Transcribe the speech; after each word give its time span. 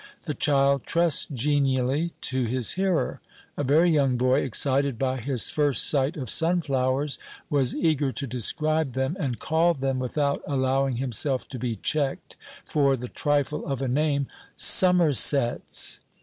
The 0.25 0.33
child 0.33 0.83
trusts 0.87 1.27
genially 1.31 2.13
to 2.21 2.45
his 2.45 2.71
hearer. 2.71 3.21
A 3.55 3.63
very 3.63 3.91
young 3.91 4.17
boy, 4.17 4.39
excited 4.39 4.97
by 4.97 5.17
his 5.17 5.45
first 5.45 5.87
sight 5.87 6.17
of 6.17 6.27
sunflowers, 6.27 7.19
was 7.51 7.75
eager 7.75 8.11
to 8.11 8.25
describe 8.25 8.93
them, 8.93 9.15
and 9.19 9.37
called 9.37 9.79
them, 9.79 9.99
without 9.99 10.41
allowing 10.47 10.95
himself 10.95 11.47
to 11.49 11.59
be 11.59 11.75
checked 11.75 12.35
for 12.65 12.97
the 12.97 13.09
trifle 13.09 13.63
of 13.67 13.79
a 13.83 13.87
name, 13.87 14.25
"summersets." 14.57 15.99